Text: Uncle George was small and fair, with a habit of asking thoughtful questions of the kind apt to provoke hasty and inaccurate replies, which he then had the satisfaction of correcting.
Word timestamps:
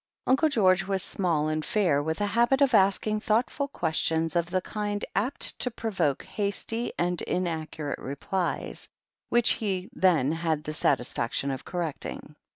Uncle 0.25 0.49
George 0.49 0.83
was 0.87 1.03
small 1.03 1.47
and 1.47 1.63
fair, 1.63 2.01
with 2.01 2.19
a 2.21 2.25
habit 2.25 2.59
of 2.59 2.73
asking 2.73 3.19
thoughtful 3.19 3.67
questions 3.67 4.35
of 4.35 4.47
the 4.49 4.59
kind 4.59 5.05
apt 5.15 5.59
to 5.59 5.69
provoke 5.69 6.23
hasty 6.23 6.91
and 6.97 7.21
inaccurate 7.21 7.99
replies, 7.99 8.89
which 9.29 9.49
he 9.51 9.91
then 9.93 10.31
had 10.31 10.63
the 10.63 10.73
satisfaction 10.73 11.51
of 11.51 11.63
correcting. 11.63 12.35